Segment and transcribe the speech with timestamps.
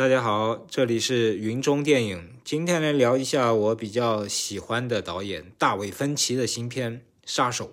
[0.00, 2.30] 大家好，这里是云中电影。
[2.42, 7.66] 今天来聊一下我比较喜欢的导演大卫芬奇的新片《杀手》。《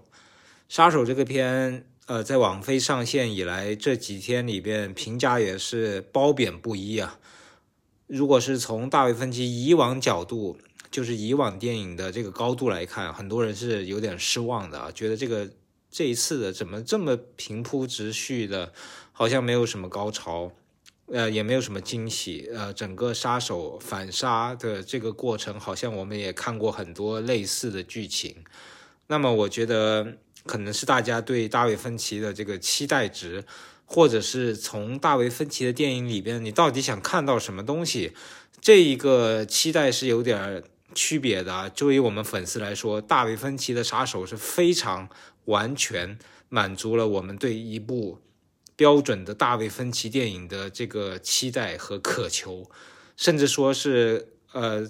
[0.67, 7.17] 杀手》这个片，呃，在网飞上线以来，这几天里边评价也是褒贬不一啊。
[8.07, 10.57] 如果是从大卫芬奇以往角度，
[10.91, 15.49] 就是以往电影的这个高度来看，很多人是有点失望的啊，觉得这个
[15.89, 18.73] 这一次的怎么这么平铺直叙的，
[19.13, 20.51] 好像没有什么高潮。
[21.11, 22.49] 呃，也没有什么惊喜。
[22.53, 28.35] 呃，整个杀手反杀的这个过程，好像我们也看过很多类似的剧情。
[29.07, 33.45] 那么，我觉得可能是大家对大卫芬奇的这个期待值，
[33.85, 38.11] 或者是从大卫芬奇的电影里边，你到底想看到什么东西，
[38.59, 40.61] 这一个期待是有点
[40.93, 41.69] 区别的。
[41.69, 45.07] 作为我们粉丝来说，大卫芬奇的杀手是非常
[45.45, 46.19] 完全
[46.49, 48.19] 满足了我们对一部。
[48.77, 52.69] 标准的大卫芬奇电影的这个期待和渴求，
[53.17, 54.87] 甚至说是呃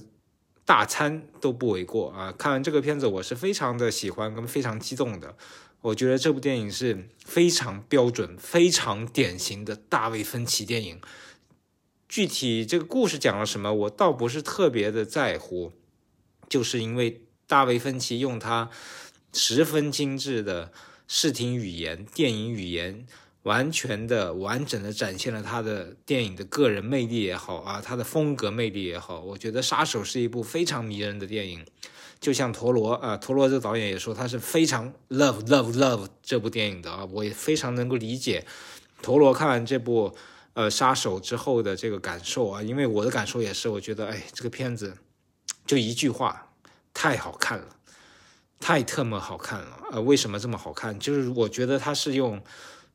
[0.65, 2.33] 大餐都不为过啊！
[2.37, 5.37] 看完这个片子，我是非常的喜欢跟非常激动的。
[5.79, 10.99] 我觉得这部电影是非常标准、非常典型的大卫芬奇电影。
[12.09, 15.71] 具体这个故事讲了什么，我倒不是特别的在乎，
[16.49, 18.69] 就是因为大卫芬奇用他
[19.31, 20.73] 十分精致的
[21.07, 23.07] 视听语言、电影语言。
[23.47, 29.21] 完全的、完整的展现了他的电影的个人魅力也好啊，他的风格魅力也好。
[29.21, 31.65] 我觉得《杀手》是一部非常迷人的电影，
[32.19, 38.45] 就像陀螺啊，陀螺这个导演也说他是非常 love love love 这部电影的啊，我也非常能够理解
[39.01, 40.13] 陀螺看完这部
[40.53, 44.97] 呃《杀手》之后的这个感受啊，因为我的感受也是，我觉得哎，这个片子
[45.65, 46.49] 就一句话，
[46.93, 47.77] 太好看了，
[48.59, 50.99] 太特么好看了呃，为什么这么好看？
[50.99, 52.43] 就是我觉得他是用。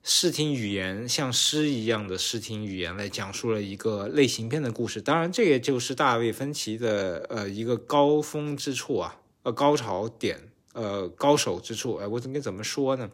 [0.04, 13.08] 视听语言像诗一样的视听语言来讲述了一个类型片的故事，当然这也就是大卫芬奇的呃一个高峰之处啊，呃高潮点，呃高手之处，哎，我应该怎么说呢？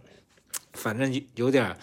[0.73, 1.77] 反正有点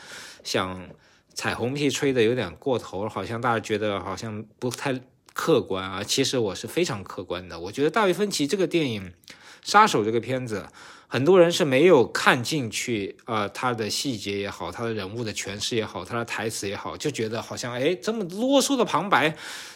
[0.43, 0.89] 想
[1.35, 4.99] 彩虹屁吹的有点过头，好像大家觉得好像不太
[5.33, 6.03] 客观啊。
[6.03, 9.03] 其实我是非常客观的，我觉得大卫芬奇这个电影
[9.61, 10.67] 《杀手》这个片子。
[11.15, 19.33] 很多人是没有看进去，啊，他的细节也好，他的人物的诠释也好，他的台词也好，就觉得好像，哎，这么啰嗦的旁白，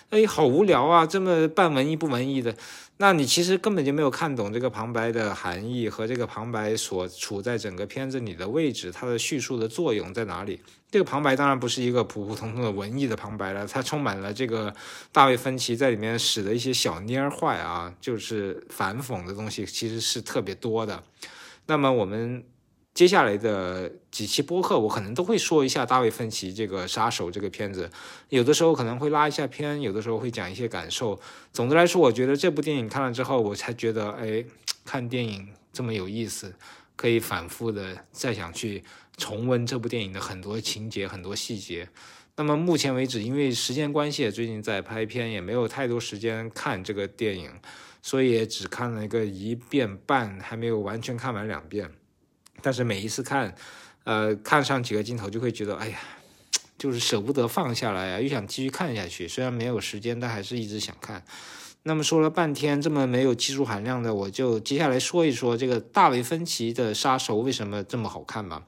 [0.10, 2.56] 哎，好无聊啊，这么半文艺不文艺的。
[2.98, 10.60] 那你其实根本就没有看懂这个旁白的含义和这个旁白所处在整个片子里的位置，它的叙述的作用在哪里？
[10.90, 14.74] 这个旁白当然不是一个普普通通的文艺的旁白了，它充满了这个
[15.12, 21.04] 大卫芬奇在里面使的一些小蔫坏啊，就是反讽的东西，其实是特别多的。
[21.68, 22.44] 那么我们。
[22.94, 27.90] 接下来的几期播客，我可能都会说一下大卫芬奇这个杀手这个片子，
[28.28, 31.18] 有的时候可能会拉一下片，有的时候会讲一些感受。
[31.54, 34.44] 总的来说，我觉得这部电影看了之后，我才觉得，哎，
[34.84, 36.54] 看电影这么有意思，
[36.98, 38.84] 可以反复的再想去
[39.16, 41.88] 重温这部电影的很多情节、很多细节。
[42.36, 47.52] 那么目前为止，因为时间关系，最近在拍片，也没有太多时间看这个电影，
[48.02, 51.92] 所以也只看了一个一遍半，还没有完全看完两遍。
[52.62, 53.56] 但是每一次看，
[54.04, 56.00] 呃，看上几个镜头就会觉得，哎呀，
[56.78, 59.28] 就是舍不得放下来啊，又想继续看下去。
[59.28, 61.24] 虽然没有时间，但还是一直想看。
[61.84, 68.64] 那么说了半天这么没有技术含量的，我就接下来说一说这个大卫芬奇的杀手为什么这么好看吧。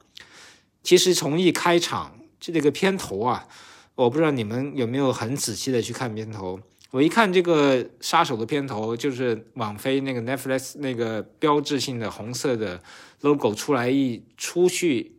[0.82, 3.46] 其实从一开场就这个片头啊，
[3.94, 6.58] 我不知道你们有没有很仔细的去看片头。
[6.90, 12.82] 我一看这个杀手的片头，就是网飞那个 Netflix 那个标志性的红色的
[13.22, 15.16] logo 出来一出去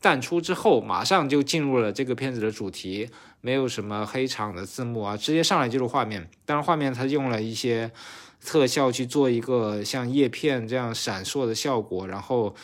[0.00, 3.08] 淡出之后，马上就进入了这个片子的主题，
[3.40, 6.28] 没有什么黑场的字幕啊，直接上来就是画面。
[6.44, 7.90] 当然，画面它用了一些
[8.44, 12.54] 特效去做一个像叶片这样闪烁的效果，然后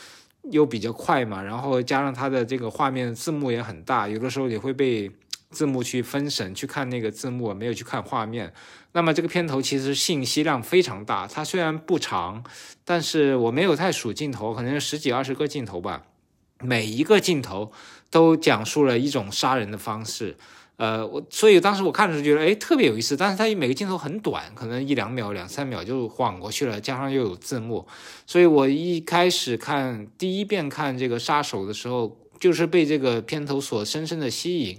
[0.50, 5.10] 又比较快嘛，然后加上它的这个画面字幕也很大，有的时候也会被。
[5.50, 8.52] 字幕去分神去看那个字幕，没有去看画面。
[8.93, 12.44] 那么这个片头其实信息量非常大，它虽然不长，
[12.85, 16.05] 但是我没有太数镜头，可能十几二十个镜头吧。
[16.62, 17.73] 每一个镜头
[18.11, 20.37] 都讲述了一种杀人的方式。
[20.76, 23.17] 呃，我所以当时我看的时候觉得，哎，特别有意思。
[23.17, 27.87] 但是它每个镜头很短，可能一两秒、两三秒就晃过去了，加上又有字幕，
[28.26, 34.79] 所以我一开始看第一遍看这个杀手的时候，就是被这个片头所深深的吸引。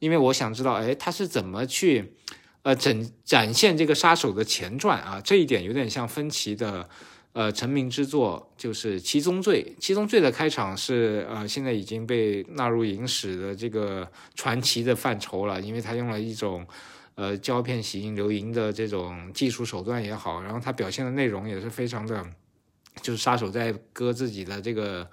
[0.00, 2.14] 因为我想知道，哎，他是怎么去，
[2.62, 5.20] 呃，展展现这个杀手的前传啊？
[5.22, 6.88] 这一点有点像芬奇的，
[7.32, 9.62] 呃成名之作就是《七宗罪》。
[9.80, 16.66] 《七宗罪》的开场是呃现在已经被纳入影史的这个传奇的范畴了，因为他用了一种
[17.14, 22.26] 呃胶片洗印留银的这种技术手段也好，然后他表现的内容也是非常的，
[23.02, 25.08] 就是杀手在割自己的这个。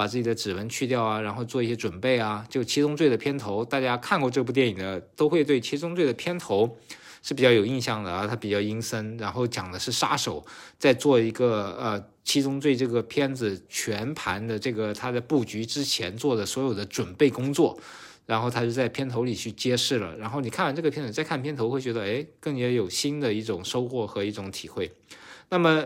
[0.00, 2.42] 把自己的指纹去掉啊，然后做一些准备啊。
[2.48, 6.78] 就《七宗罪》的片头，大家看过这部电影的都会对《七宗罪》的片头
[7.20, 8.26] 是比较有印象的啊。
[8.26, 10.42] 它比较阴森，然后讲的是杀手
[10.78, 17.78] 在做一个呃《七宗罪》这个片子全盘的这个它的布局之前做的所有的准备工作，
[18.24, 20.16] 然后他就在片头里去揭示了。
[20.16, 24.90] 然后你看完这个片子再看片头，会觉得哎，更加有新的一种收获和一种体会。
[25.50, 25.84] 那么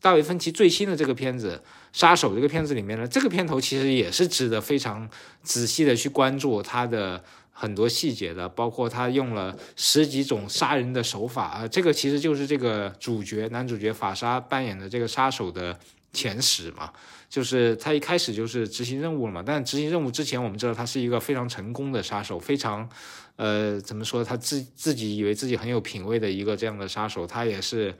[0.00, 1.62] 大卫芬奇最新的这个片子。
[1.94, 5.08] 杀手这个片子里面呢，这个片头其实也是值得非常
[5.44, 15.78] 仔细的去关注它的很多细节的，包括他用了十几种杀人的手法啊，这个其实就是这个主角男主角法沙扮演的这个杀手的
[16.12, 16.90] 前史嘛，
[17.30, 22.88] 就是他一开始就是执行任务了嘛，但执行任务之前，我们知道他是一个非常成功的杀手，非常
[23.36, 27.94] 呃怎么说，他自自己以为自己很有品位的一个这样的杀手，他也是。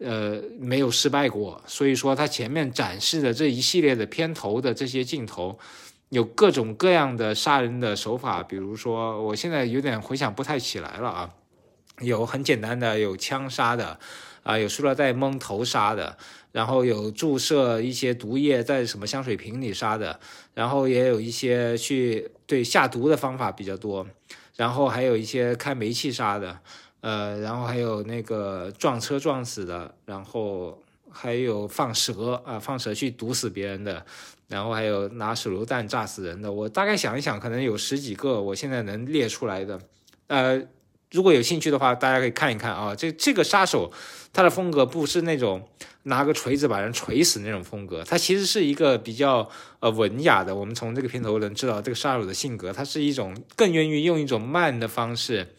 [0.00, 5.58] 呃，没有失败过，所以说他前面展示的这一系列的片头的这些镜头，
[6.08, 11.30] 有各种各样的杀人的手法，比如说，我现在有点回想不太起来了啊，
[12.00, 14.00] 有很简单的，有枪杀的，
[14.42, 16.16] 啊，有塑料袋蒙头杀的，
[16.50, 20.18] 然后有注射一些毒液在什么香水瓶里杀的，
[20.54, 24.06] 然后也有一些去对下毒的方法比较多，
[24.56, 26.60] 然后还有一些开煤气杀的。
[27.00, 34.04] 呃，然后还有那个撞车撞死的，然后还有放蛇啊，放蛇去毒死别人的，
[34.48, 36.52] 然后还有拿手榴弹炸死人的。
[36.52, 39.80] 我大概想一想，可能有十几个，我现在能列出来的。
[40.26, 40.62] 呃，
[41.10, 42.94] 如果有兴趣的话，大家可以看一看啊。
[42.94, 43.90] 这这个杀手
[44.32, 45.66] 他的风格不是那种
[46.02, 49.48] 拿个锤子把人锤死那种风格，他其实是一个比较
[49.80, 50.54] 呃文雅的。
[50.54, 55.54] 我们从这个片头能知道这个杀手的性格，他是一种更愿意用一种慢的方式。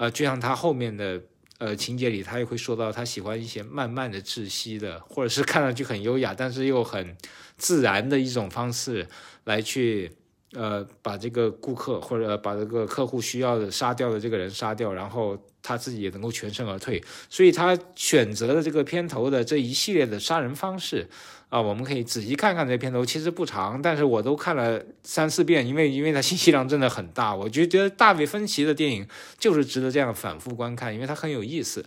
[0.00, 1.20] 呃，就像他后面的
[1.58, 7.14] 呃情节里，他也会说到，他喜欢一些慢慢的窒息的，或者是看上去很优雅，但是又很
[7.58, 9.06] 自然的一种方式
[9.44, 10.10] 来去
[10.54, 17.04] 呃把这个顾客或者把这个客户需要的杀掉的这个人杀掉，然后他自己也能够全身而退。
[17.28, 21.06] 所以他选择的这个片头的这一系列的杀人方式。
[21.50, 27.34] 啊，我们可以仔细看看这片头，其实不长，但是我都看了三四遍，因为因为它信息量真的很大。
[27.34, 29.04] 我就觉得大卫芬奇的电影
[29.36, 31.84] 就是值得这样反复观看，因为它很有意思，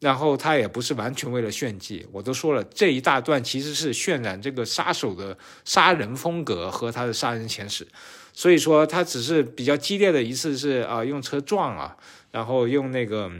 [0.00, 2.06] 然后它也不是完全为了炫技。
[2.12, 7.88] 我都说了，这一大段其实是渲染这个杀手的杀人风格和他的杀人前史，
[8.34, 11.96] 所以说他只是比较激烈的一次是啊用车撞啊，
[12.30, 13.32] 然后用那个。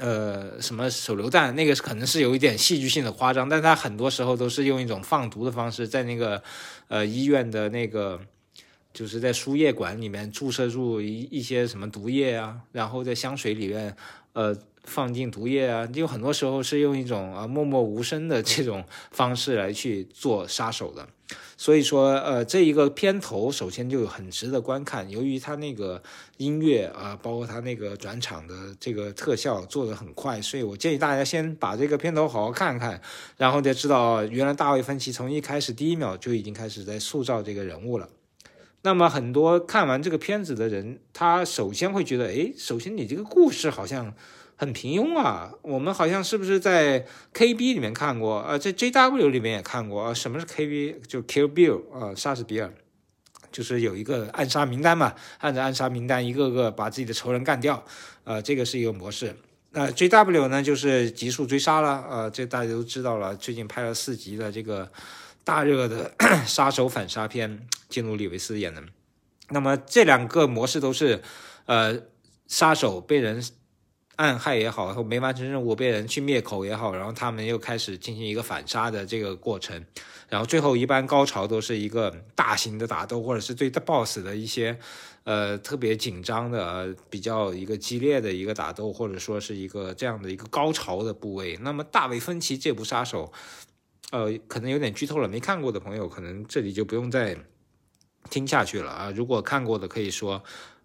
[0.00, 1.54] 呃，什么手榴弹？
[1.54, 6.42] 那个可能是有一点戏剧性的夸张，但他很多时候都是用一种放毒的方式，在那个
[6.88, 8.18] 呃医院的那个，
[8.94, 13.94] 就是在输液管里面注射入一一些什么毒液啊，然后在香水里面
[14.32, 21.08] 呃放进毒液啊，就很多时候是用一种啊默默无声的这种方式来去做杀手的。
[21.56, 25.08] 所以说，呃，这一个片头首先就很值得观看。
[25.10, 26.02] 由于它那个
[26.38, 33.00] 音乐啊，包括它那个转场的这个特效做的很快，所以我建议大家先把这个片头好好看看，
[33.36, 38.08] 然后再知道原来大卫芬奇从一开始第一秒就已经开始在塑造这个人物了。
[38.82, 44.14] 那么很多看完这个片子的人，他首先会觉得，哎，首先你这个故事好像。
[44.60, 45.54] 很平庸啊！
[45.62, 48.58] 我们好像是不是在 KB 里面看过啊？
[48.58, 50.12] 在 JW 里面也看过啊？
[50.12, 51.00] 什么是 KB？
[51.06, 52.70] 就 Kill Bill 啊，莎士比尔，
[53.50, 57.82] 就是有一个暗杀名单嘛，按照暗杀名单一个个把自己的仇人干掉，
[58.24, 59.34] 呃，这个是一个模式。
[59.70, 63.34] 那 JW 呢，就是急速追杀了，呃，这大家都知道了。
[63.34, 64.92] 最近拍了四集的这个
[65.42, 66.12] 大热的
[66.44, 68.82] 杀手反杀片，基努里维斯演的。
[69.48, 71.22] 那么这两个模式都是，
[71.64, 71.98] 呃，
[72.46, 73.42] 杀手被人。
[74.20, 79.82] 暗害也好，或没完成任务被人去灭口也好，然后他们又开始进行一个反杀的这个过程，
[80.28, 84.78] 然后最后一般高潮都是一个大型的打斗，或者是对 BOSS 的一些
[85.24, 91.56] 呃特别紧张的、比较一个激烈的一个打斗，或者说是一个这样的一个高潮的部位。
[91.62, 93.32] 那么大卫芬奇这部杀手，
[94.10, 97.34] 呃，可能有点剧透了，没看过的朋友可能这里就不用再
[98.28, 99.10] 听下去了啊。
[99.16, 100.42] 如果看过的可以说。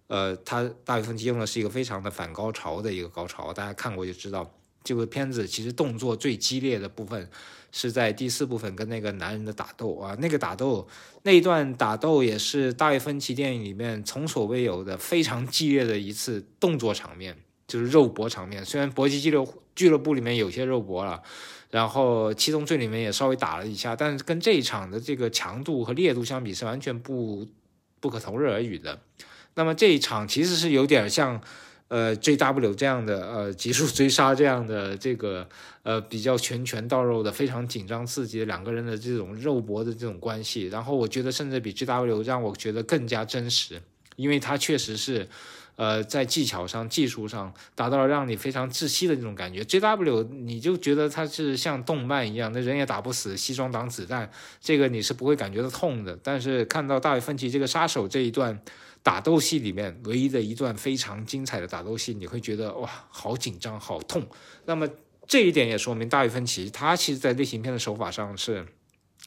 [0.07, 4.49] 呃，他大卫芬奇用的是一个非常的反高潮的一个高潮，大家看过就知道，
[4.83, 7.27] 这部片子其实动作最激烈的部分
[7.71, 10.87] 是在第四部分跟那个男人的打斗啊，那个打斗
[11.23, 17.35] 那一段打斗也是大卫芬奇电影里面从所未有的非常激烈的一次动作场面，
[17.67, 18.63] 就是肉搏场面。
[18.63, 19.43] 虽然搏击俱乐
[19.75, 21.21] 俱乐部里面有些肉搏了，
[21.71, 27.47] 然后七宗罪里面也稍微打了一下，但是跟这一场的这个强度和烈度相比是完全不
[27.99, 29.01] 不可同日而语的。
[29.55, 31.41] 那么这一场其实是有点像。
[31.87, 35.47] 呃，JW 这样的呃极速追杀这样的这个
[35.83, 43.79] 呃比较拳拳到肉的非常紧张刺激的两个人的这种肉搏的这种关系，然后我觉得甚至比 G W 让我觉得更加真实，
[44.15, 45.27] 因为它确实是
[45.75, 49.63] 呃在技巧上、技术上达到了让你非常窒息的那种感觉。
[49.63, 54.29] JW 你就觉得它是像动漫一样，那人也打不死，西装挡子弹，
[54.61, 56.17] 这个你是不会感觉到痛的。
[56.23, 58.61] 但是看到大卫芬奇这个杀手这一段。
[59.05, 64.27] 打斗戏里面唯一的一段非常精彩的打斗戏，你会觉得哇，好紧张，好痛。
[64.65, 64.89] 那么
[65.27, 68.65] 这一点也说明大卫芬奇他其实在类型片的手法上是。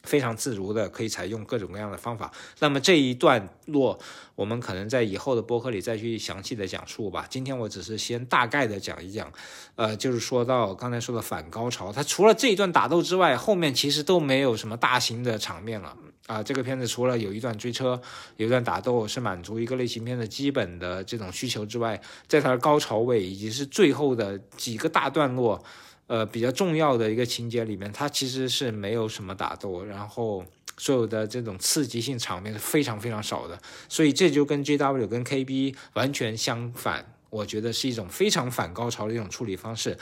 [0.08, 2.32] 非常自如的，可以采用各种各样的方法。
[2.60, 3.98] 那么这一段落，
[4.34, 7.26] 我们可能在以后的播客里再去详细的讲述吧。
[7.28, 9.30] 今天我只是先大概的讲一讲，
[9.76, 15.94] 呃，就是说到刚才说的反高潮，它除了这一段打斗之外，后面其实都没有什么大型的场面了
[16.26, 16.42] 啊。
[16.42, 18.00] 这个片子除了有一段追车，
[18.38, 25.62] 有一段打斗是满足一个类型片的基本的这种需求之外，在它的高潮位以及是最后的几个大段落。
[26.08, 30.44] 呃，比较重要的一个情节里面，它其实是没有什么打斗，然后
[30.76, 39.96] 所有的这种刺激性场面是非常非常少的，所以这就跟 JW 跟 KB 完全相反，我觉得是一种非常反高潮的一种处理方式。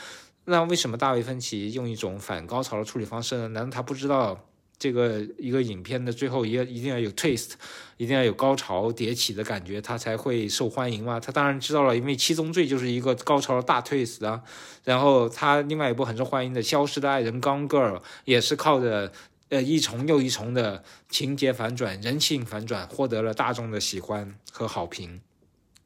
[0.45, 3.49] 那为什么大卫芬奇用一种反高潮的处理方式呢？
[3.49, 4.47] 难道他不知道？
[4.79, 7.53] 这个一个影片的最后一一定要有 twist，
[7.97, 11.19] 一定要有高潮迭起的感觉，它才会受欢迎嘛。
[11.19, 14.43] 他当然知道了，因为《七宗罪》就是一个高潮的大 twist 啊。
[14.85, 19.11] 然后他另外一部很受欢迎的《消失的爱人》刚 Girl 也是靠着
[19.49, 25.23] 呃一重又一重的情节反转、人性反转，获得了大众的喜欢和好评。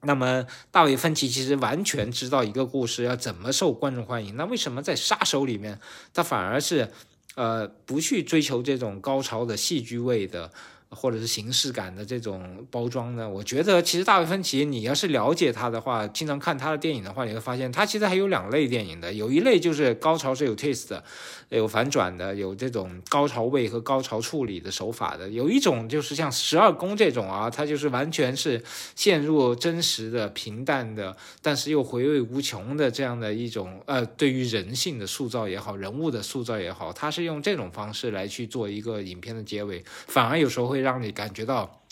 [0.02, 4.34] 那么大卫芬奇其实完全知道一个故事要怎么受观众欢迎。
[4.34, 5.78] 那为什么在《杀手》里面，
[6.12, 6.90] 他反而是？
[7.36, 10.50] 呃，不去追求这种高潮的戏剧味的。
[10.90, 13.28] 或者是形式感的这种包装呢？
[13.28, 19.12] 我觉得其实大卫芬奇，你要是了解他的话，经常看他的电影的话，你会发现他其实还有两类电影的。
[19.12, 21.04] 有一类就是高潮是有 twist 的，
[21.50, 25.28] 有反转的，有这种高潮位和高潮处理的手法的。
[25.28, 28.60] 有一种就是像十二宫这种啊，它就是完全是
[28.96, 40.79] 陷入真实的、平淡的，但是又回味无穷的这样的一种呃，对于人性的塑造也好，人物的塑造也好，他是用这种方式来去做一个影片的结尾，反而有时候会。
[40.80, 41.82] 让你感觉到，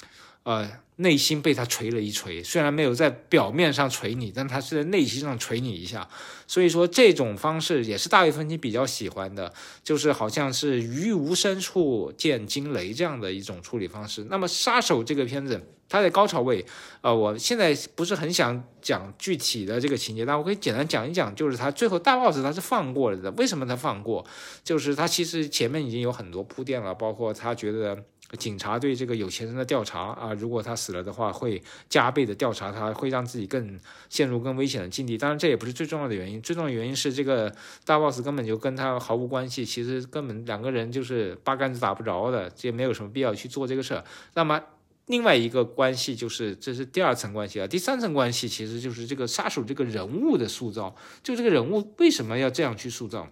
[0.42, 2.42] 呃，内心被他锤了一锤。
[2.42, 6.09] 虽然没有在表面上锤你，但他是在内心上锤你一下。
[6.47, 9.52] 所以说，这种方式也是大卫芬奇比较喜欢的，
[9.85, 14.26] 就是好像是于无声处见惊雷这样的一种处理方式。
[14.30, 16.64] 那么，《杀手》这个片子，它在高潮位，
[17.02, 23.30] 呃，我现在不是很想讲具体的这个情节，但我可以简单讲一讲，就是他最后大 boss 他是放过了的。
[23.33, 24.25] 为什么他放过？
[24.64, 28.02] 就是他其实前面已经有很多铺垫了，包括他觉得。
[28.37, 33.80] 警察对这个有钱人的调查啊，如果他死了的话，会加倍的调查他，会让自己更
[34.11, 35.16] 陷入更危险的境地。
[35.16, 37.50] 当然，这也不是最重要的原因，最重要的原因是这个
[37.87, 44.04] 大 boss 根本就跟他毫无关系，其实根本两个人就是八竿子打不着的，这也没有什么必要去做这个事儿。
[44.35, 44.61] 那么，
[45.06, 53.26] 另外一个关系就是，这是第二层关系啊，第三层关系其实就是这个杀手这个人物的塑造，就这个人物为什么要这样去塑造？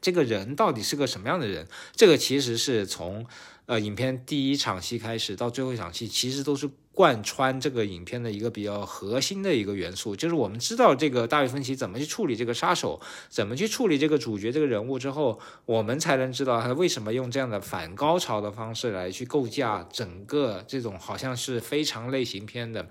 [0.00, 1.66] 这个人到底是个什么样的人？
[1.96, 3.26] 这个其实是从。
[3.70, 22.84] 呃，影片第一场戏开始到最后一场戏，其实都是贯穿这个影片的一个比较核心的一个元素，就是我们知道这个大卫芬奇怎么去处理这个杀手，怎么去处理这个主角这个人物之后，我们才能知道他为什么用这样的反高潮的方式来去构架整个这种好像是非常类型片的。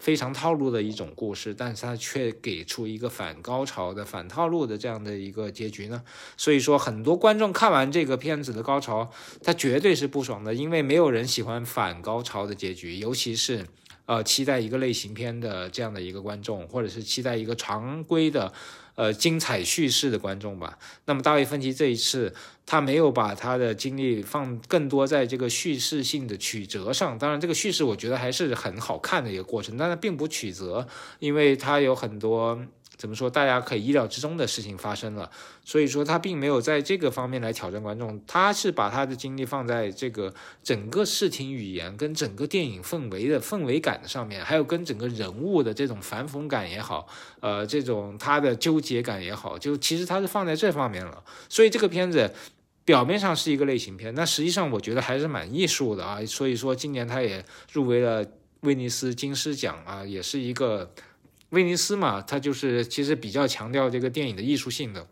[0.00, 6.02] 非常套路的一种故事，但是他却给出一个反高潮的、反套路的这样的一个结局呢？
[6.36, 9.08] 所以说，很多观众看完这个片子的高潮，
[9.44, 13.66] 他绝对是不爽的，因为没有人喜欢反高潮的结局，尤其是。
[14.06, 18.52] 呃，期待一个类型片的这样的一个观众，或者是期待一个常规的，
[19.00, 20.78] 呃，精彩叙事的观众吧。
[21.06, 22.34] 那么大卫芬奇这一次，
[22.66, 27.18] 他没有把他的精力放更多在这个叙事性的曲折上。
[27.18, 30.86] 当然，这个叙事我觉得还是很好看的一个过程，但是并不曲折，
[31.18, 32.60] 因为它有很多。
[33.00, 33.30] 怎么说？
[33.30, 35.30] 大家可以意料之中的事情发生了，
[35.64, 47.08] 所以说他并没有在这个方面来挑战观众，他是把他的精力放在这个整个视听语言跟整个电影氛围的氛围感上面，还有跟整个人物的这种反讽感也好，
[47.40, 51.24] 呃，这种他的纠结感也好，就其实他是放在这方面了。
[51.48, 52.30] 所以这个片子
[52.84, 56.22] 表面上是一个类型片，那实际上我觉得还是蛮艺术的啊。
[56.26, 57.42] 所以说今年他也
[57.72, 58.26] 入围了
[58.60, 60.92] 威尼斯金狮奖啊，也是一个。
[61.50, 65.06] 威尼斯嘛，它就是其实比较强调这个电影的艺术性的。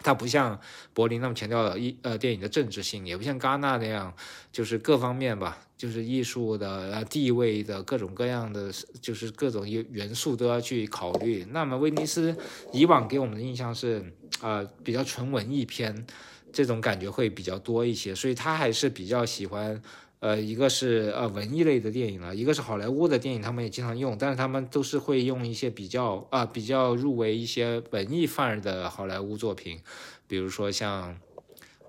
[0.00, 0.60] 它不像
[0.94, 4.14] 柏林那么强调艺呃电影的政治性，也不像戛纳那样，
[4.52, 11.44] 就是各方面吧，就是艺术的呃地位的各种各样的，就是各种元素都要去考虑。
[11.50, 12.36] 那么威尼斯
[12.72, 16.06] 以往给我们的印象是呃比较纯文艺片，
[16.52, 19.82] 这种感觉会比较多一些，所以他还是比较喜欢。
[20.20, 29.78] 呃，一个是呃文艺类的电影了，一个是好莱坞的电影，他们也经常用，但是他们都是会用一些比较啊比较入围一些文艺范儿的好莱坞作品，
[30.26, 31.16] 比如说像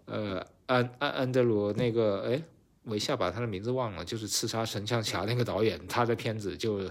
[0.05, 2.43] 呃安安安德鲁那个哎，
[2.83, 6.87] 我一下把他的名字忘了，就是《刺杀神枪侠》那个导演，他的片子就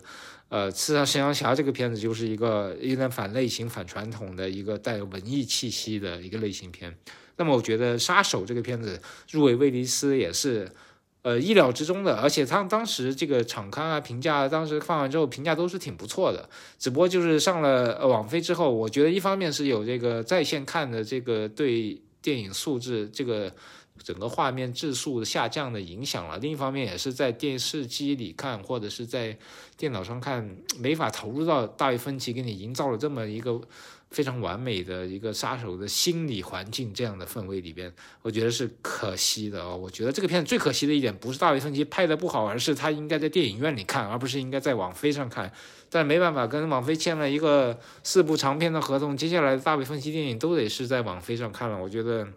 [0.49, 6.99] 呃《刺杀神枪侠》这个片子就是一个有点反类型、反传统的一个带文艺气息的一个类型片。
[7.37, 10.68] 那么我觉得《杀手》这个片子入围威尼斯也是。
[11.28, 16.49] 呃，意料之中的，而且他当时这个场刊啊，评价当时放完之后评价都是挺不错的。
[16.78, 23.52] 只不过就是上了网飞之后，我觉得一方面是有这个在线看的这个对电影素质这个
[24.02, 29.37] 整个画面质素下降的影响了，另一方面也是在电视机里看或者是在
[29.76, 33.61] 电脑上看，没法投入到大卫芬奇给你营造了这么一个。
[34.11, 39.77] 非常完美的一个杀手的心理环境，这样的氛围里边，我觉得是可惜的哦。
[39.77, 45.53] 我觉得这个片子最可惜的一点，不是大卫芬奇拍的不好，而是他应该在电影院里看，而不是应该在网飞上看。
[45.91, 51.77] 但没办法，跟网飞签了一个四部长片的合同，接下来的大卫芬奇电影都得是在网飞上看了。
[51.77, 52.29] 我觉得。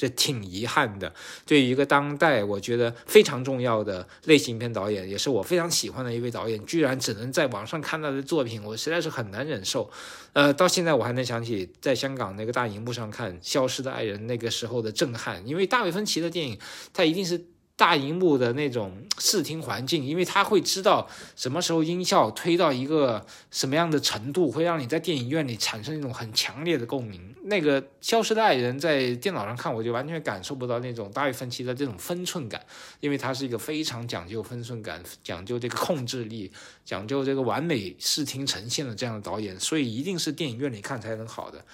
[0.00, 1.12] 这挺遗憾的，
[1.44, 9.90] 对于一个当代我觉得非常重要的类型片导演，也是我非常喜欢的一位导演，居然只能在网上看到的作品，我实在是很难忍受。
[10.32, 16.58] 呃，到现在我还能想起在香港那个大荧幕上看《消失的爱人》那个时候的震撼，因为大卫芬奇的电影，
[16.94, 17.44] 他一定是。
[17.80, 27.34] 大荧幕的那种视听环境，因为他会知道什么时候音效推到一个什么样的程度，会让你在电影院里产生一种很强烈的共鸣。
[27.44, 32.60] 那个《消失的爱人》在电脑上看，我就完全感受不到那种大卫芬奇的这种分寸感，
[33.00, 36.52] 因为他是一个非常讲究分寸感、讲究这个控制力、
[36.84, 41.64] 讲究这个完美视听呈现的这样的导演，所以一定是电影院里看才能好的。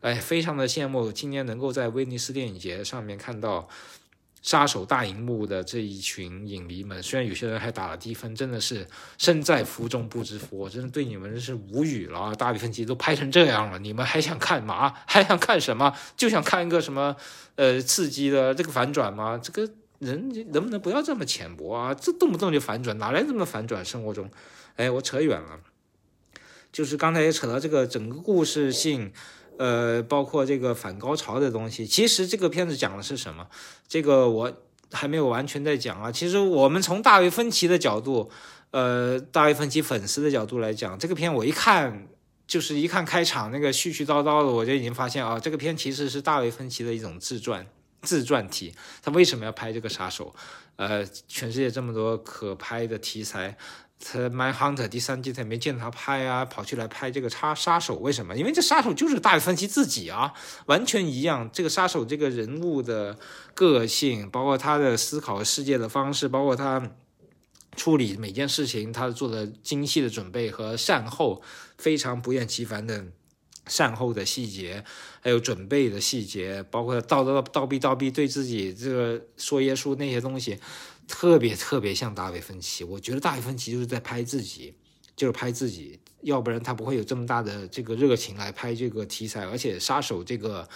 [0.00, 3.68] 哎，非常的羡慕今年能够在威尼斯电影节上面看到。
[4.46, 8.86] 杀手大荧幕的这一群影迷们，虽然有些人还打了低分，真的是
[9.18, 12.32] 身在福中不知福，我真的对你们是无语了。
[12.36, 14.94] 大卫芬奇都拍成这样了，你们还想看嘛？
[15.04, 15.92] 还想看什么？
[16.16, 17.16] 就想看一个什么
[17.56, 19.36] 呃刺激的这个反转吗？
[19.42, 21.92] 这个人能不能不要这么浅薄啊？
[21.92, 23.84] 这动不动就反转，哪来这么反转？
[23.84, 24.30] 生活中，
[24.76, 25.58] 哎，我扯远了，
[26.70, 29.12] 就是刚才也扯到这个整个故事性。
[29.58, 33.46] 呃，包括这个反高潮的东西，其实这个片子讲的是什么？
[33.88, 34.52] 这个我
[34.92, 36.12] 还没有完全在讲啊。
[36.12, 38.30] 其实我们从大卫芬奇的角度，
[38.70, 42.08] 呃，大卫芬奇粉丝的角度来讲，这个片我一看
[42.46, 47.66] 就是一看开场那个絮絮叨叨的，我就已经发现啊，这个片其实是大卫芬奇的一种自传
[48.02, 48.74] 自传体。
[49.02, 50.34] 他为什么要拍这个杀手？
[50.76, 53.56] 呃，全世界这么多可拍的题材。
[53.98, 58.36] 他《My Hunter》第三季他也没见他拍啊，跑去来拍这个杀杀手，为什么？
[58.36, 60.34] 因为这杀手就是大卫芬奇自己啊，
[60.66, 61.48] 完全一样。
[61.52, 63.18] 这个杀手这个人物的
[63.54, 66.90] 个性，包括他的思考世界的方式，包括他
[67.74, 71.42] 处理每件事情，他做的精细的准备和善后，
[71.78, 73.06] 非常不厌其烦的
[73.66, 74.84] 善后的细节，
[75.22, 80.58] 还有准备的细节，包括倒倒倒逼倒逼对自己这个说耶稣那些东西。
[81.08, 84.74] 特别特别像大卫芬奇，我觉得大卫芬奇就是在拍自己，
[85.14, 89.44] 就是拍自己，要不然他不会有这么大的这个热情来拍这个题材。
[89.46, 90.68] 而且杀手这个，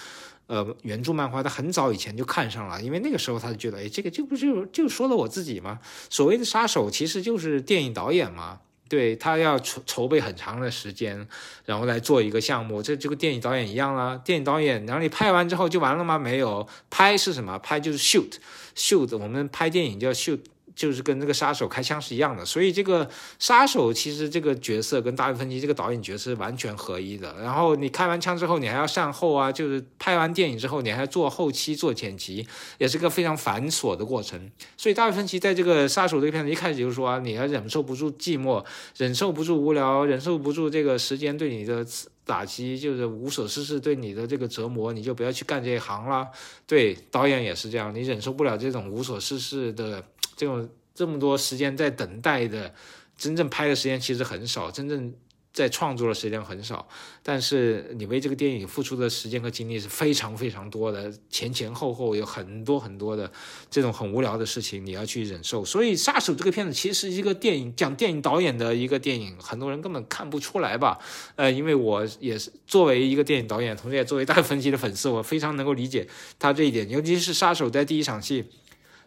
[0.47, 5.81] 呃，原著漫画他很早以前就看上了，因为那个时候他就觉得，哎，这个这不就就说了我自己吗？
[6.09, 8.61] 所谓的杀手其实就是电影导演嘛。
[8.91, 11.27] 对他要筹筹备很长的时间，
[11.65, 14.21] 然后来做一个项目，这就跟电影导演一样啦。
[14.23, 16.19] 电影导演，然后你拍完之后就完了吗？
[16.19, 17.57] 没有，拍是什么？
[17.61, 19.17] 拍就是 shoot，shoot。
[19.17, 20.41] 我们拍电影叫 shoot。
[20.75, 27.35] 就是跟这个杀手开枪是一样的，所以这个杀手其实这个角色跟大卫芬奇这个导演角色完全合一的。
[27.39, 32.47] 然后你开完枪之后，你还要善后啊，就是拍完电影之后，你还要做后期做剪辑，
[32.79, 34.51] 也是个非常繁琐的过程。
[34.77, 38.65] 所以大卫芬奇在这个杀手这个片子一开始就说啊，你要忍受不住寂寞，
[38.97, 41.85] 忍受不住无聊，忍受不住这个时间对你的
[42.25, 46.29] 打击，就是无所事事对你的这个折磨，你就不要去干这一行了。
[46.67, 50.03] 对，导演也是这样，你忍受不了这种无所事事的。
[50.41, 52.75] 这种这么多时间在等待的，
[53.15, 54.71] 真正拍的时间其实很少。
[54.71, 55.13] 真正
[55.53, 56.89] 在创作的时间很少，
[57.23, 63.31] 但是你为这个电影付出的时间和精力是非常非常多的，前前后后有很多很多的
[63.69, 65.63] 这种很无聊的事情你要去忍受。
[65.63, 70.99] 所以《杀手》这个片子其实一个电影讲电影导演的一个电影，很多人根本看不出来吧？
[71.37, 78.47] 呃，因为我也是作为一个电影导演，同时也作为大分析的粉丝，我非常能够理解他这一点，尤其是《杀手》在第一场戏。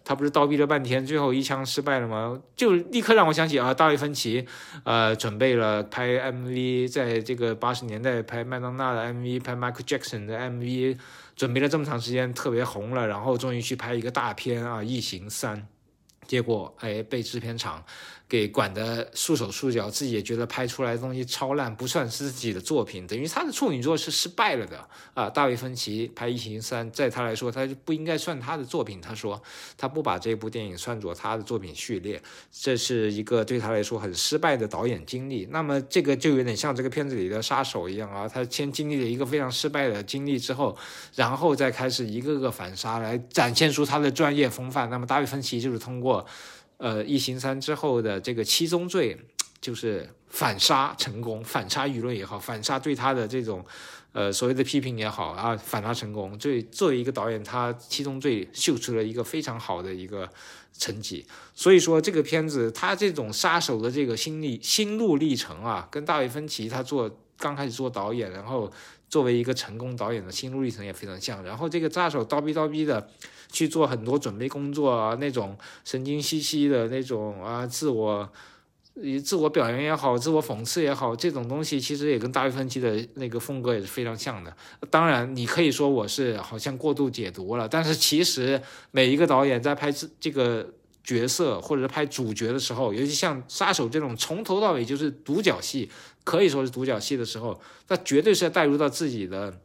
[0.06, 2.42] 他不是倒逼了半天，最后一枪失败了吗？
[2.56, 4.46] 就立刻让我想起啊，大卫芬奇，
[4.84, 10.98] 呃，准备了拍 MV，在这个八十年代拍麦当娜的 MV，拍 Michael Jackson 的 MV，
[11.36, 15.58] 准备了这么长时间，特别红了，然后终于去拍一个大片啊，《异形三》，
[16.28, 17.84] 结果哎，被制片厂。
[18.34, 25.30] 给管的束手束脚，自己也觉得拍出来的东西超烂，不算是自己的作品，等于他的处女作是失败了的啊！
[25.30, 29.00] 大卫芬奇拍《异形三》，在他来说，他就不应该算他的作品。
[29.00, 29.39] 他说
[29.78, 32.19] 他不把这部电影算作他的作品序列，
[32.52, 35.48] 这是一个对他来说很失败的导演经历。
[35.52, 40.76] 那么这个就有点像这个片子里的杀手一样啊，他先经历了一个非常失败的经历之后，
[41.13, 44.89] 然后再开始一个个反杀来展现出他的专业风范。
[44.89, 46.26] 那么大卫芬奇就是通过。
[46.84, 49.17] 呃，异形三之后的这个七宗罪，
[49.62, 53.65] 就是反杀成功，反杀舆论也好，反杀对他的这种，
[54.12, 56.38] 呃，所谓的批评也好啊，反杀成功。
[56.38, 60.30] 这作为一个导演，他七宗罪秀出了一个非常好的一个
[60.78, 61.26] 成绩。
[61.54, 68.69] 所以说，这个片子他这种杀手的这个心历心路历程啊，跟大卫芬奇他做刚开始做导演，然后
[69.13, 71.43] 作为一个成功导演的心路历程也非常像。
[71.43, 73.08] 然后这个杀手叨逼叨逼的。
[73.54, 78.28] 去做很多准备工作啊，那种神经兮兮的那种啊，自我，
[79.23, 84.52] 自我表扬也好，自我讽刺也好，这种东西其实也跟大卫芬奇的那个风格也是非常像的。
[84.89, 90.67] 当然，你可以说我是好像过度解读了，但是其实每一个导演在拍这这个
[91.04, 95.89] 角色或者是拍主角的时候，尤其像杀手这种从头到尾就是独角戏，
[96.24, 99.60] 可以说是独角戏的时候，那绝对是要带入到自己的。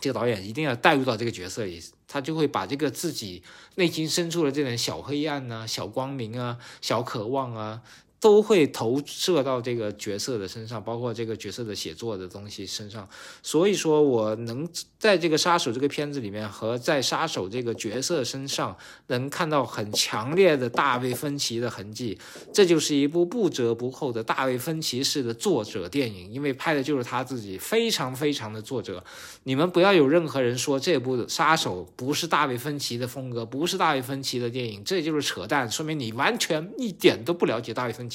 [0.00, 3.42] 这个导演一定要带入到这个角色里，他就会把这个自己
[3.76, 7.80] 内心深处的这点小黑暗啊、小光明啊、小渴望啊。
[8.24, 13.06] 都会投射到这个角色的身上，包括这个角色的写作的东西身上。
[13.42, 14.66] 所以说，我能
[14.98, 18.74] 在这个杀手这个片子里面和在杀手这个角色身上
[19.08, 22.18] 能看到很强烈的大卫芬奇的痕迹。
[22.50, 29.04] 这就是一部不折不扣的大卫芬奇式的作者电影，因为拍的就是他自己，非常非常的作者。
[29.42, 38.13] 你们不要有任何人说这部杀手不是大卫芬奇的风格，不是大卫芬奇的电影，这就是扯淡，说明你完全一点都不了解大卫芬奇。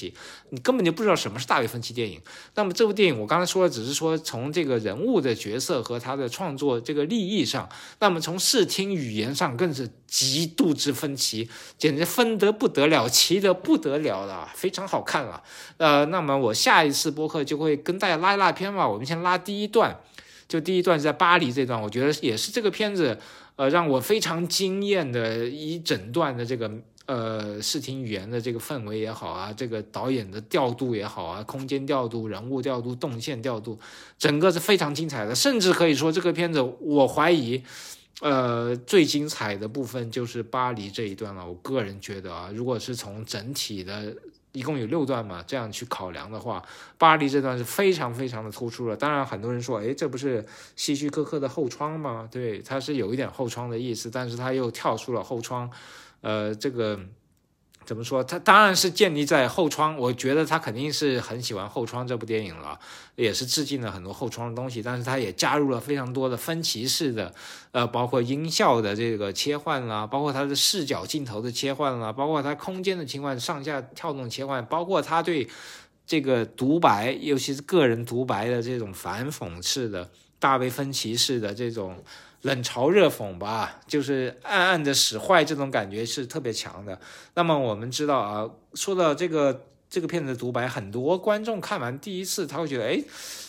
[0.50, 2.22] 你根本就不知道什么是大卫芬奇电影。
[2.56, 7.68] 那么这部电影，我刚才说的只是说从这个人物的角色和他的创作这个立意上，
[8.00, 15.44] 那么从视听语言上更是极度之分歧，简直分得不得了，奇得不得了了，非常好看了。
[15.78, 18.88] 呃，那么我下一次播客就会跟大家拉一拉片吧。
[18.88, 20.00] 我们先拉第一段，
[20.48, 23.18] 就第一段在巴黎这段，我觉得也是这个片子
[23.56, 26.72] 呃让我非常惊艳的一整段的这个。
[27.10, 33.80] 呃，视听语言的这个氛围也好啊，这个导演的调度也好啊，空间调度、人物调度、动线调度，
[34.20, 35.34] 整个是非常精彩的。
[35.34, 37.64] 甚至可以说，这个片子我怀疑，
[38.22, 41.44] 呃，最精彩的部分就是巴黎这一段了。
[41.44, 44.16] 我个人觉得啊，如果是从整体的
[44.52, 46.64] 一共有六段嘛，这样去考量的话，
[47.00, 48.96] 巴黎这段是非常非常的突出了。
[48.96, 50.46] 当然，很多人说，哎，这不是
[50.76, 52.30] 希区柯克的后窗吗？
[52.32, 55.68] 对，它是有一点后窗的意思，但是它又跳出了后窗。
[56.22, 57.00] 呃，这个
[57.86, 58.24] 怎么说？
[58.24, 62.80] 他当然是建立在后窗，我觉得他肯定是很喜欢后窗这部电影了，
[63.16, 64.84] 也是致敬了很多后窗的东西。
[64.84, 67.34] 但是他也加入了非常多的分歧式的，
[67.72, 75.48] 呃，包括音效的这个切换啦，包括他的视角镜头的切换啦，包括他空间的情况、上下跳动切换，包括他对
[76.06, 82.04] 这个独白，尤其是个人独白的这种反讽式的、大卫芬奇式的这种。
[82.44, 87.00] 冷嘲热讽吧，就是暗暗的使坏，这种感觉是特别强的。
[87.34, 93.04] 那么我们知道啊，说到这个这个片子独白，很多观众看完第一次，他会觉得，哎，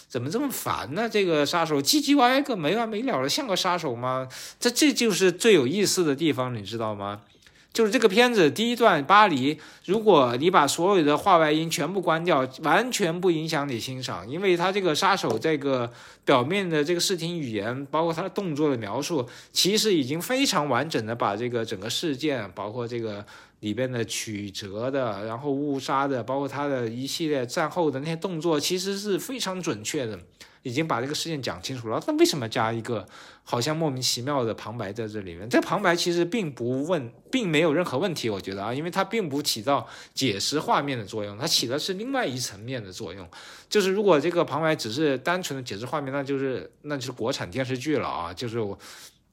[0.09, 1.09] 怎么这么烦呢？
[1.09, 4.29] 这个杀手唧唧歪歪个没完没了的，像个杀手吗？
[4.59, 7.21] 这这就是最有意思的地方，你知道吗？
[7.73, 15.91] 就是这个片子第一段巴黎，如果你把所有的话外音全部关掉，完全不影响你欣赏，因为他这个杀手这个
[16.25, 23.25] 表面的这个视听语言，包括他的动作的描述，其实已经非常完整的把这个整个事件，包括这个
[23.61, 30.19] 里边的曲折的，然后误杀的，包括他的一系列战后的那些动作，其实是非常准确的。
[30.63, 33.07] 已经把这个事件讲清楚了，那为什么加一个
[33.45, 35.49] 好像莫名其妙的旁白在这里面？
[35.49, 43.29] 这旁白其实并不问，并没有任何问题，我觉得啊，因为它并不起到解释画面的作用，它起的是另外一层面的作用。
[43.69, 48.79] 就是如果这个旁白只是单纯的解释画面，那就是那就是国产电视剧了啊，就是我。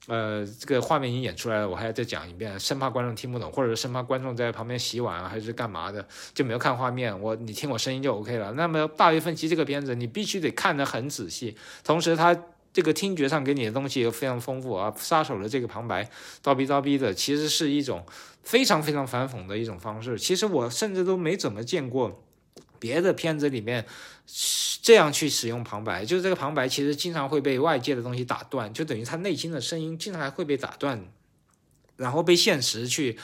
[0.08, 7.20] 呃，这个画面已经演出来了，我还要再讲一遍，生怕观众听不懂，或者生怕观众在旁边洗碗啊，还是干嘛的，就没有看画面。
[7.20, 8.50] 我你听我声音就 OK 了。
[8.52, 12.34] 那么《大卫芬奇》这个片子，你必须得看得很仔细，同时他
[12.72, 14.90] 这个听觉上给你的东西也非常丰富啊。
[14.96, 16.08] 杀手的这个旁白，
[16.42, 18.02] 叨逼叨逼的，其实是一种
[18.42, 20.18] 非常非常反讽的一种方式。
[20.18, 22.24] 其实我甚至都没怎么见过
[22.78, 23.84] 别的片子里面。
[24.82, 31.02] 这样去使用旁白，就是这个旁白其实经常会被外界的东西打断，就等于他内心的声音经常还会被打断，
[31.96, 33.18] 然后被现实去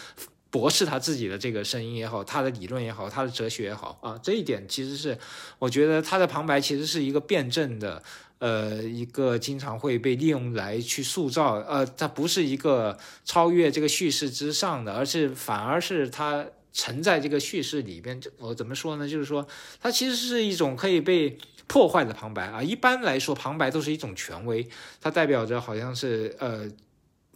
[0.50, 5.18] 驳斥他自己的这个声音也好，他的理论也好，他的哲学也好啊，这一点其实是
[5.58, 8.02] 我觉得他的旁白其实是一个辩证的，
[8.38, 16.46] 呃，一个经常会被利用来去塑造，呃，它不是一个超越这个叙事之上的，而是反而是他。
[16.74, 19.08] 沉在这个叙事里边，就我怎么说呢？
[19.08, 19.46] 就是说，
[19.80, 22.60] 它其实是一种可以被破坏的旁白啊。
[22.60, 24.68] 一般来说，旁白都是一种权威，
[25.00, 26.68] 它代表着好像是呃，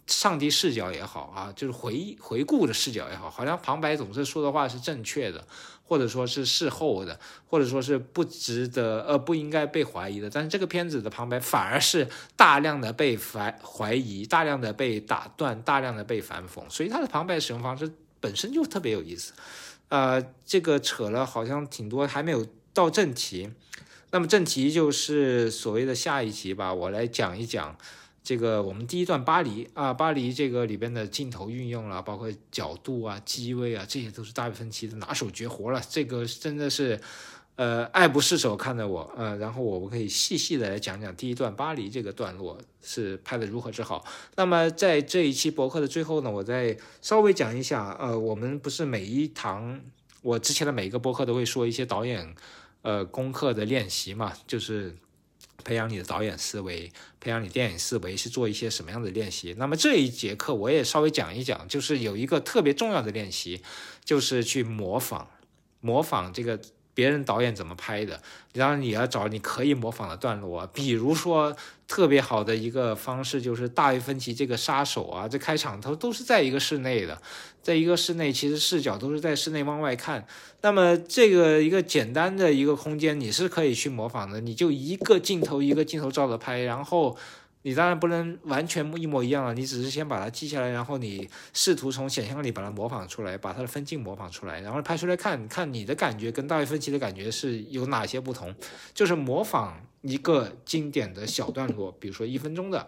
[0.07, 5.47] 上帝视角也好啊，就是回回顾的视角也好，好像旁白总是说的话是正确的，
[5.85, 10.29] 或者说是事后的，或者说是不值得呃不应该被怀疑的。
[10.29, 17.89] 但是这个片子的旁白反而是大量的被怀怀疑，大量的被打断，大量的被反讽，所以它的旁白使用方式。
[18.19, 19.33] 本身就特别有意思，
[19.89, 23.49] 呃，这个扯了好像挺多，还没有到正题。
[24.11, 27.77] 那么正题就是所谓的下一集吧，我来讲一讲
[28.23, 35.81] 这个我们第一段巴黎啊，巴黎这个里边的镜头运用了，包括角度啊、机位啊，这些都是大卫芬奇的拿手绝活了。
[35.89, 36.99] 这个真的是。
[37.59, 44.05] 呃，爱不释手看着我，呃，然后我们可以细细的来讲讲第一段巴黎这个段落是拍的如何之好。
[44.37, 49.81] 那么在这一期博客的最后呢，我再稍微讲一下，呃，我们不是每一堂
[50.21, 52.33] 我之前的每一个博客都会说一些导演
[52.81, 54.95] 呃功课的练习嘛，就是
[55.65, 59.53] 培养你的导演思维，培养你电影思维是做一些什么样的练习。
[59.57, 63.61] 那么这一节课我也稍微讲一讲，就是有一个特别重要的练习，
[64.05, 65.25] 就是去模仿，
[65.81, 66.57] 模仿这个。
[66.99, 68.21] 别人导演怎么拍的？
[68.53, 71.55] 然后你要找你可以模仿的段落，比如说
[71.87, 77.21] 特别好的一个方式就是大卫芬奇这个杀手啊，这开场头都是在一个室内的，
[77.63, 80.27] 在一个室内，其实视角都是在室内往外看。
[80.59, 87.15] 那么这个一个简单的一个空间，你是可以去模仿的，你就一个镜头一个镜头照着拍，然后。
[87.61, 98.55] 你当然不能完全一模一样了，你只是先把它记下来，然后你试图从想象里把它模仿出来，把它的分镜模仿出来，然后拍出来看看你的感觉跟大卫芬奇的感觉是有哪些不同。
[98.93, 102.87] 就是模仿一个经典的小段落，比如说一分钟的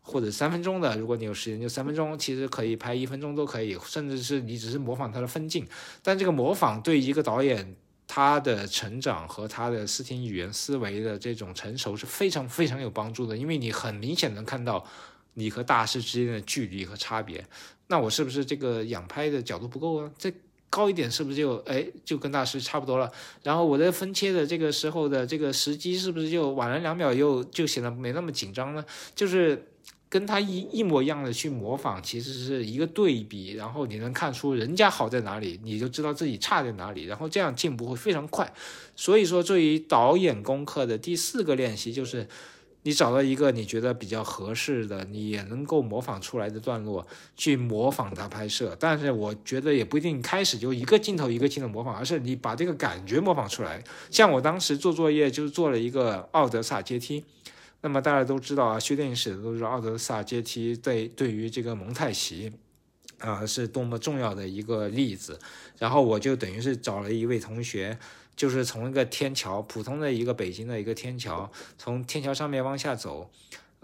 [0.00, 5.66] 或者三分钟的，如果你有时间就三分钟，其实可以拍一分钟都可以，甚至是你只是模仿它的分镜。
[6.02, 7.76] 但这个模仿对一个导演。
[8.06, 14.84] 他的成长和他的视听语言思维的这种成熟是非常非常有帮助的，因为你很明显能看到
[15.34, 17.44] 你和大师之间的距离和差别。
[17.88, 20.10] 那我是不是这个仰拍的角度不够啊？
[20.16, 20.32] 再
[20.70, 23.10] 高一点是不是就哎就跟大师差不多了？
[23.42, 28.84] 然后我的分切的这个时候的这个时机是不是就晚了两秒，又就显得没那么紧张呢？
[29.14, 29.66] 就是。
[30.08, 38.52] 跟他一一模一样的去模仿，其实是一个对比，然后你能看出人家好在哪里，你就知道自己差在哪里，然后这样进步会非常快。
[38.94, 42.28] 所以说，作为导演功课的第四个练习，就是
[42.82, 47.04] 你找到一个你觉得比较合适的，你也能够模仿出来的段落，
[47.36, 48.76] 去模仿他拍摄。
[48.78, 53.82] 但是我觉得也不一定开始就一个镜头一个镜头模仿，而是你把这个感觉模仿出来。
[54.08, 57.24] 像我当时做作业，就是做了一个奥德萨阶梯。
[57.86, 62.52] 那么大家都知道啊，修电影史的都是奥德萨阶梯对对于这个蒙太奇
[63.20, 65.38] 啊是多么重要的一个例子。
[65.78, 67.96] 然后我就等于是找了一位同学，
[68.34, 73.30] 就是从一个天桥，普通的一个北京的一个天桥，从天桥上面往下走，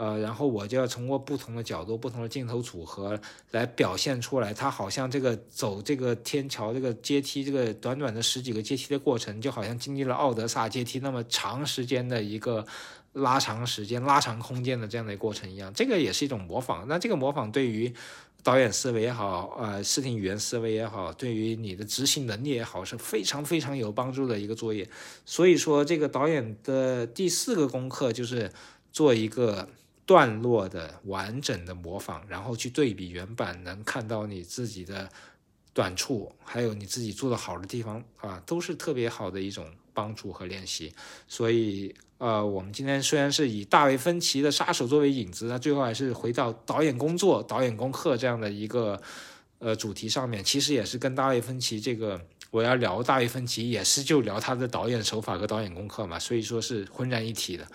[0.03, 3.21] 呃，然后我就要通过不同的角度、不同的镜头组合
[3.53, 12.67] 来表现出来，它好像这个走这个天桥这个阶梯这个短短的十几个阶梯的过程，就好像经历了奥德萨阶梯那么长时间的一个。
[13.15, 16.87] 拉长时间、拉长空间的这样的过程一样，这个也是一种模仿。
[16.89, 17.93] 那这个模仿对于
[18.43, 24.89] 导演思维也好，呃，视听语言思维也好，对于你的执行能力也好，是非常非常有帮助的一个作业。
[25.27, 28.51] 所以说，这个导演的第四个功课就是
[28.91, 29.69] 做一个
[30.05, 35.09] 段落的完整的模仿，然后去对比原版，能看到你自己的
[35.73, 40.93] 短处，还有你自己做的好的地方啊，都是特别好的一种帮助和练习。
[41.29, 49.01] 所以，呃，我们今天虽然是以大卫芬奇的杀手作为引子，那最后还是回到导演工作、导演功课这样的一个
[49.61, 57.67] 呃主题上面，其实也是跟大卫芬奇这个我要聊大卫芬奇，也是就聊他的导演手法和导演功课嘛，所以说是浑然一体的，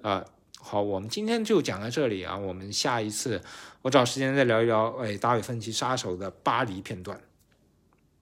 [0.00, 0.24] 啊。
[0.64, 3.42] 好，我们今天就讲到这里啊，我们下一次
[3.82, 7.20] 我找时间再聊一聊，哎，达芬奇杀手的巴黎片段。